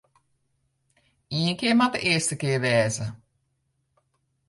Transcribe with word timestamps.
Ien 1.37 1.55
kear 1.59 1.75
moat 1.79 1.93
de 1.95 1.99
earste 2.11 2.35
kear 2.41 2.61
wêze. 2.65 3.05